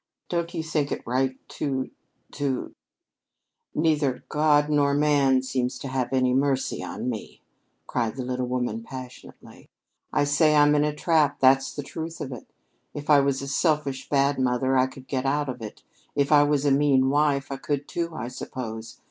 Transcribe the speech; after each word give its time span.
Don't 0.29 0.51
you 0.55 0.63
think 0.63 0.91
it 0.91 1.05
right 1.05 1.37
to 1.59 1.91
to" 2.31 2.73
"Neither 3.75 4.23
God 4.29 4.67
nor 4.67 4.95
man 4.95 5.43
seems 5.43 5.77
to 5.77 5.87
have 5.89 6.11
any 6.11 6.33
mercy 6.33 6.81
on 6.83 7.07
me," 7.07 7.43
cried 7.85 8.15
the 8.15 8.25
little 8.25 8.47
woman 8.47 8.81
passionately. 8.81 9.69
"I 10.11 10.23
say 10.23 10.55
I'm 10.55 10.73
in 10.73 10.83
a 10.83 10.95
trap 10.95 11.39
that's 11.39 11.75
the 11.75 11.83
truth 11.83 12.19
of 12.19 12.31
it. 12.31 12.47
If 12.95 13.11
I 13.11 13.19
was 13.19 13.43
a 13.43 13.47
selfish, 13.47 14.09
bad 14.09 14.39
mother, 14.39 14.75
I 14.75 14.87
could 14.87 15.07
get 15.07 15.27
out 15.27 15.47
of 15.49 15.61
it; 15.61 15.83
if 16.15 16.31
I 16.31 16.41
was 16.45 16.65
a 16.65 16.71
mean 16.71 17.11
wife, 17.11 17.51
I 17.51 17.57
could, 17.57 17.87
too, 17.87 18.15
I 18.15 18.27
suppose. 18.29 18.99